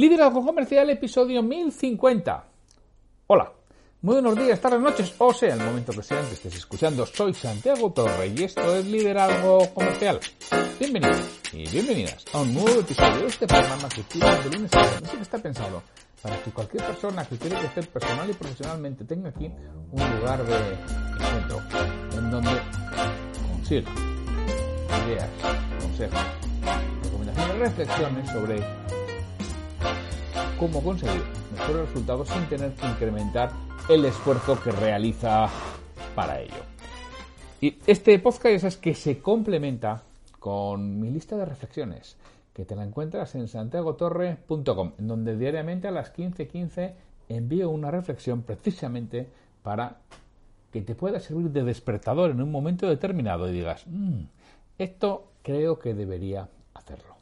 [0.00, 2.44] Liderazgo Comercial, episodio 1050.
[3.26, 3.52] Hola,
[4.02, 7.04] muy buenos días, tardes, noches, o sea, el momento que sea estés escuchando.
[7.04, 10.20] Soy Santiago Torre y esto es Liderazgo Comercial.
[10.78, 14.82] Bienvenidos y bienvenidas a un nuevo episodio de este programa que tira de lunes a
[14.82, 15.82] viernes que está pensado
[16.22, 19.50] para que cualquier persona que quiere crecer personal y profesionalmente tenga aquí
[19.90, 20.54] un lugar de
[21.24, 21.60] encuentro
[22.16, 22.50] en donde
[23.50, 23.90] consiga
[25.08, 25.28] ideas,
[25.82, 26.20] consejos,
[27.02, 28.77] recomendaciones, reflexiones sobre
[30.58, 31.22] cómo conseguir
[31.52, 33.52] mejores resultados sin tener que incrementar
[33.88, 35.48] el esfuerzo que realiza
[36.14, 36.62] para ello.
[37.60, 40.02] Y este podcast es que se complementa
[40.38, 42.16] con mi lista de reflexiones,
[42.52, 46.92] que te la encuentras en santiagotorre.com, en donde diariamente a las 15.15
[47.28, 49.28] envío una reflexión precisamente
[49.62, 49.98] para
[50.72, 54.22] que te pueda servir de despertador en un momento determinado y digas, mm,
[54.78, 57.16] esto creo que debería hacerlo.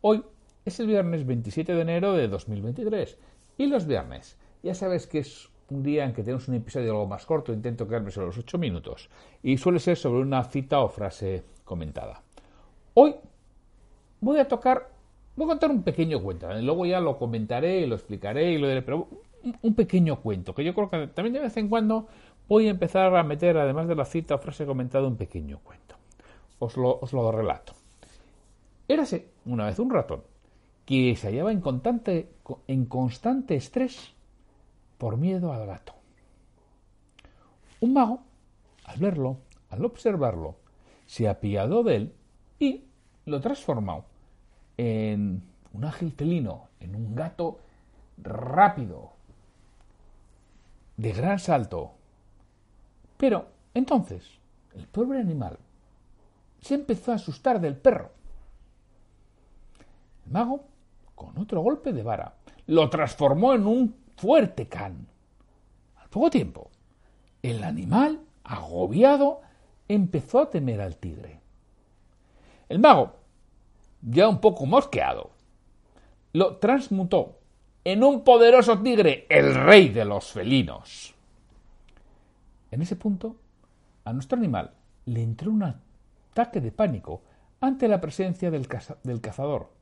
[0.00, 0.24] Hoy
[0.64, 3.18] es el viernes 27 de enero de 2023
[3.58, 7.06] y los viernes ya sabes que es un día en que tenemos un episodio algo
[7.06, 9.08] más corto, intento quedarme sobre los 8 minutos
[9.42, 12.22] y suele ser sobre una cita o frase comentada.
[12.94, 13.14] Hoy
[14.20, 14.90] voy a tocar,
[15.34, 16.62] voy a contar un pequeño cuento, ¿eh?
[16.62, 19.08] luego ya lo comentaré y lo explicaré y lo diré, pero
[19.62, 22.06] un pequeño cuento que yo creo que también de vez en cuando
[22.48, 25.96] voy a empezar a meter, además de la cita o frase comentada, un pequeño cuento.
[26.58, 27.72] Os lo, os lo relato.
[28.86, 30.31] Érase una vez un ratón
[30.84, 32.32] que se hallaba en constante,
[32.66, 34.12] en constante estrés
[34.98, 35.94] por miedo al gato.
[37.80, 38.22] Un mago,
[38.84, 39.38] al verlo,
[39.70, 40.56] al observarlo,
[41.06, 42.12] se apiadó de él
[42.58, 42.84] y
[43.26, 44.04] lo transformó
[44.76, 45.42] en
[45.72, 47.58] un ágil felino, en un gato
[48.18, 49.12] rápido,
[50.96, 51.92] de gran salto.
[53.16, 54.24] Pero entonces
[54.74, 55.58] el pobre animal
[56.60, 58.10] se empezó a asustar del perro.
[60.24, 60.64] El mago
[61.22, 62.34] con otro golpe de vara,
[62.66, 65.06] lo transformó en un fuerte can.
[65.96, 66.70] Al poco tiempo,
[67.42, 69.40] el animal, agobiado,
[69.86, 71.40] empezó a temer al tigre.
[72.68, 73.14] El mago,
[74.00, 75.30] ya un poco mosqueado,
[76.32, 77.38] lo transmutó
[77.84, 81.14] en un poderoso tigre, el rey de los felinos.
[82.70, 83.36] En ese punto,
[84.04, 84.72] a nuestro animal
[85.04, 87.22] le entró un ataque de pánico
[87.60, 88.66] ante la presencia del,
[89.04, 89.81] del cazador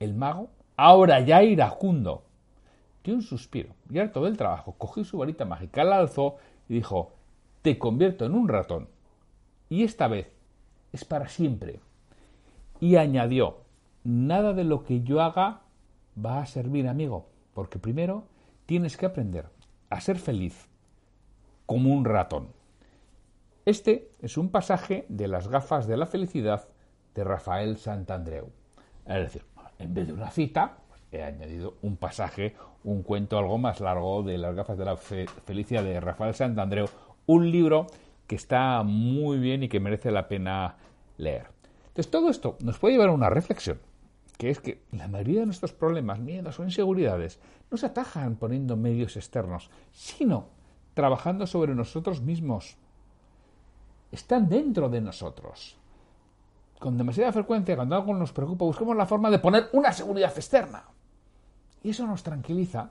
[0.00, 2.24] el mago, ahora ya iracundo,
[3.04, 6.36] dio un suspiro y harto del trabajo, cogió su varita mágica, la alzó
[6.68, 7.12] y dijo,
[7.62, 8.88] te convierto en un ratón.
[9.68, 10.32] Y esta vez
[10.92, 11.80] es para siempre.
[12.80, 13.58] Y añadió,
[14.02, 15.60] nada de lo que yo haga
[16.22, 18.24] va a servir, amigo, porque primero
[18.66, 19.46] tienes que aprender
[19.90, 20.66] a ser feliz
[21.66, 22.48] como un ratón.
[23.66, 26.66] Este es un pasaje de las gafas de la felicidad
[27.14, 28.48] de Rafael Santandreu.
[29.06, 29.44] Es decir,
[29.80, 30.76] en vez de una cita,
[31.10, 32.54] he añadido un pasaje,
[32.84, 36.88] un cuento algo más largo de las gafas de la felicidad de Rafael Santandreu,
[37.26, 37.86] un libro
[38.26, 40.76] que está muy bien y que merece la pena
[41.16, 41.46] leer.
[41.88, 43.80] Entonces, todo esto nos puede llevar a una reflexión,
[44.38, 47.40] que es que la mayoría de nuestros problemas, miedos o inseguridades
[47.70, 50.46] no se atajan poniendo medios externos, sino
[50.94, 52.76] trabajando sobre nosotros mismos.
[54.12, 55.79] Están dentro de nosotros
[56.80, 60.84] con demasiada frecuencia, cuando algo nos preocupa, buscamos la forma de poner una seguridad externa.
[61.82, 62.90] Y eso nos tranquiliza.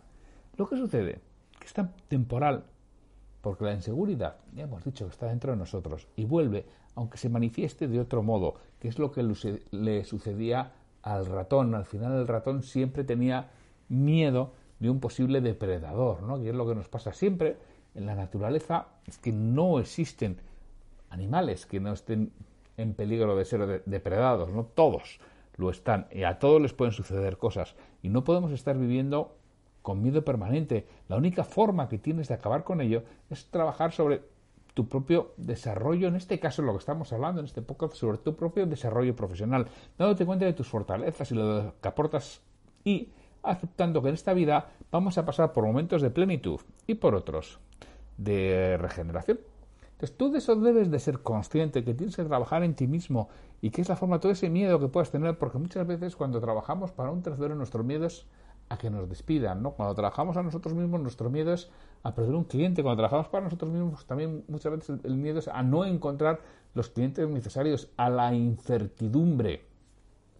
[0.55, 1.19] Lo que sucede,
[1.59, 2.63] que es tan temporal,
[3.41, 7.87] porque la inseguridad, ya hemos dicho está dentro de nosotros, y vuelve, aunque se manifieste
[7.87, 9.23] de otro modo, que es lo que
[9.71, 11.73] le sucedía al ratón.
[11.73, 13.49] Al final el ratón siempre tenía
[13.87, 16.41] miedo de un posible depredador, ¿no?
[16.43, 17.57] Y es lo que nos pasa siempre
[17.95, 20.37] en la naturaleza, es que no existen
[21.09, 22.31] animales que no estén
[22.79, 25.19] en peligro de ser depredados, no todos
[25.57, 29.35] lo están y a todos les pueden suceder cosas y no podemos estar viviendo
[29.81, 30.87] con miedo permanente.
[31.07, 34.21] La única forma que tienes de acabar con ello es trabajar sobre
[34.73, 38.35] tu propio desarrollo, en este caso lo que estamos hablando en este podcast, sobre tu
[38.35, 39.67] propio desarrollo profesional,
[39.97, 42.41] dándote cuenta de tus fortalezas y lo que aportas
[42.85, 43.09] y
[43.43, 47.59] aceptando que en esta vida vamos a pasar por momentos de plenitud y por otros
[48.17, 49.39] de regeneración.
[49.99, 53.27] Entonces tú de eso debes de ser consciente, que tienes que trabajar en ti mismo
[53.61, 56.39] y que es la forma, todo ese miedo que puedes tener, porque muchas veces cuando
[56.39, 58.25] trabajamos para un tercero nuestro miedo es
[58.69, 59.71] a que nos despidan, ¿no?
[59.71, 61.69] Cuando trabajamos a nosotros mismos, nuestro miedo es
[62.03, 62.81] a perder un cliente.
[62.81, 66.39] Cuando trabajamos para nosotros mismos, también muchas veces el miedo es a no encontrar
[66.75, 69.65] los clientes necesarios, a la incertidumbre.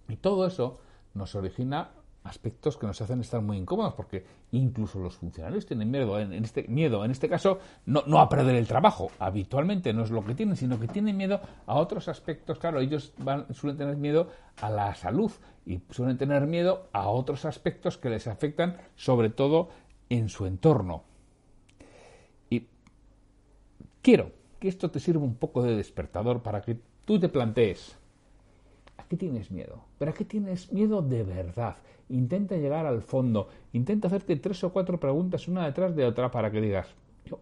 [0.08, 0.80] Y todo eso
[1.14, 1.90] nos origina
[2.24, 6.64] aspectos que nos hacen estar muy incómodos, porque incluso los funcionarios tienen miedo, en, este
[6.68, 10.36] miedo, en este caso, no, no, a perder el trabajo, habitualmente no es lo que
[10.36, 14.30] tienen, sino que tienen miedo a otros aspectos, claro, ellos van, suelen tener miedo
[14.62, 15.32] a la salud
[15.66, 19.70] y suelen tener miedo a otros aspectos que les afectan, sobre todo
[20.10, 21.04] en su entorno.
[22.50, 22.68] Y
[24.02, 27.99] quiero que esto te sirva un poco de despertador para que tú te plantees, ¿a
[29.10, 29.84] qué tienes miedo?
[29.98, 31.78] ¿Pero a qué tienes miedo de verdad?
[32.10, 36.52] Intenta llegar al fondo, intenta hacerte tres o cuatro preguntas una detrás de otra para
[36.52, 36.88] que digas,
[37.26, 37.40] yo,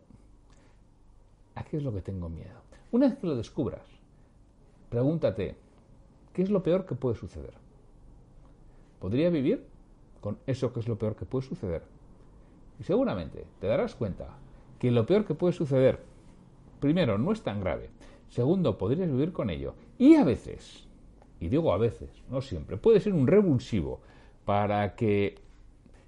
[1.55, 2.61] ¿a qué es lo que tengo miedo?
[2.91, 3.85] Una vez que lo descubras,
[4.89, 5.55] pregúntate,
[6.33, 7.53] ¿qué es lo peor que puede suceder?
[8.99, 9.65] ¿Podría vivir
[10.21, 11.83] con eso que es lo peor que puede suceder?
[12.79, 14.37] Y seguramente te darás cuenta
[14.79, 15.99] que lo peor que puede suceder,
[16.79, 17.89] primero, no es tan grave.
[18.29, 19.73] Segundo, podrías vivir con ello.
[19.97, 20.86] Y a veces,
[21.39, 24.01] y digo a veces, no siempre, puede ser un revulsivo
[24.45, 25.39] para que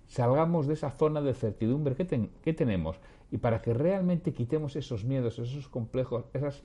[0.07, 2.97] salgamos de esa zona de certidumbre que, tenemos
[3.31, 6.63] y para que realmente quitemos esos miedos, esos complejos, esas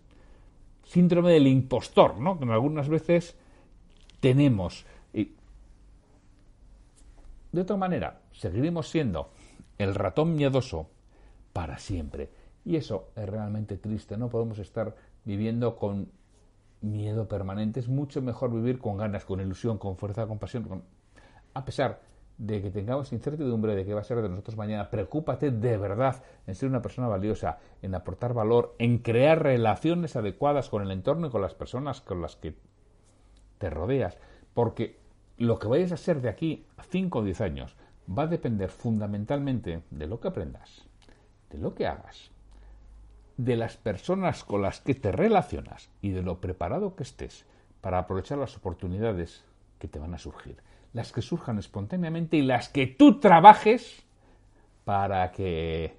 [0.84, 2.38] síndrome del impostor, ¿no?
[2.38, 3.36] Que algunas veces
[4.20, 4.86] tenemos.
[5.12, 5.32] Y
[7.52, 9.30] de otra manera, seguiremos siendo
[9.78, 10.88] el ratón miedoso
[11.52, 12.30] para siempre.
[12.64, 14.16] Y eso es realmente triste.
[14.16, 14.94] No podemos estar
[15.24, 16.08] viviendo con
[16.84, 17.80] miedo permanente.
[17.80, 20.82] Es mucho mejor vivir con ganas, con ilusión, con fuerza, con pasión,
[21.54, 22.00] a pesar
[22.36, 26.22] de que tengamos incertidumbre de qué va a ser de nosotros mañana, preocúpate de verdad
[26.46, 31.28] en ser una persona valiosa, en aportar valor, en crear relaciones adecuadas con el entorno
[31.28, 32.56] y con las personas con las que
[33.58, 34.18] te rodeas,
[34.52, 34.98] porque
[35.38, 37.76] lo que vayas a ser de aquí a 5 o 10 años
[38.06, 40.84] va a depender fundamentalmente de lo que aprendas,
[41.50, 42.32] de lo que hagas,
[43.36, 47.44] de las personas con las que te relacionas y de lo preparado que estés
[47.80, 49.44] para aprovechar las oportunidades
[49.78, 50.56] que te van a surgir
[50.94, 54.06] las que surjan espontáneamente y las que tú trabajes
[54.84, 55.98] para que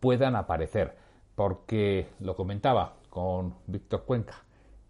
[0.00, 0.96] puedan aparecer.
[1.36, 4.42] Porque lo comentaba con Víctor Cuenca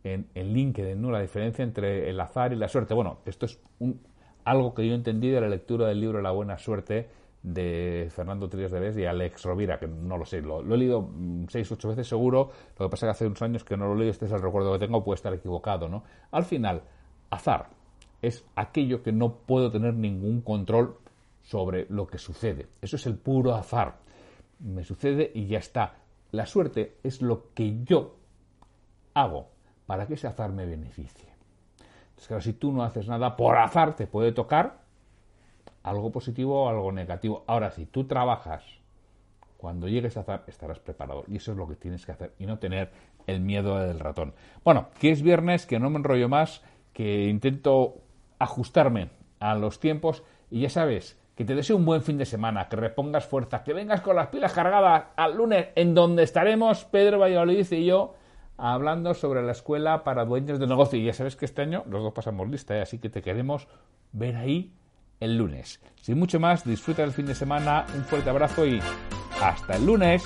[0.04, 1.10] en, en LinkedIn, ¿no?
[1.10, 2.94] la diferencia entre el azar y la suerte.
[2.94, 3.60] Bueno, esto es
[4.44, 7.10] algo que yo entendí de la lectura del libro La buena suerte
[7.46, 11.02] de Fernando Trías de Bes y Alex Rovira, que no lo sé, lo, he leído
[11.02, 13.86] mm, seis, ocho veces seguro, lo que pasa es que hace unos años que no
[13.86, 16.02] lo leo, este es el recuerdo que tengo, puede estar equivocado, ¿no?
[16.32, 16.82] Al final,
[17.30, 17.68] azar,
[18.20, 20.96] es aquello que no puedo tener ningún control
[21.40, 22.66] sobre lo que sucede.
[22.82, 23.98] Eso es el puro azar.
[24.58, 25.94] Me sucede y ya está.
[26.32, 28.16] La suerte es lo que yo
[29.14, 29.50] hago
[29.86, 31.28] para que ese azar me beneficie.
[32.08, 34.85] Entonces, claro, si tú no haces nada, por azar te puede tocar
[35.86, 37.44] algo positivo o algo negativo.
[37.46, 38.64] Ahora, si tú trabajas,
[39.56, 41.24] cuando llegues a azar estarás preparado.
[41.28, 42.90] Y eso es lo que tienes que hacer y no tener
[43.26, 44.34] el miedo del ratón.
[44.64, 46.62] Bueno, que es viernes, que no me enrollo más,
[46.92, 48.02] que intento
[48.38, 52.68] ajustarme a los tiempos y ya sabes, que te deseo un buen fin de semana,
[52.68, 57.20] que repongas fuerza, que vengas con las pilas cargadas al lunes, en donde estaremos Pedro
[57.20, 58.14] Valladolid y yo
[58.56, 60.98] hablando sobre la escuela para dueños de negocio.
[60.98, 62.82] Y ya sabes que este año los dos pasamos lista, ¿eh?
[62.82, 63.68] así que te queremos
[64.12, 64.72] ver ahí
[65.20, 65.80] el lunes.
[66.00, 68.80] Sin mucho más, disfruta del fin de semana, un fuerte abrazo y
[69.40, 70.24] hasta el lunes.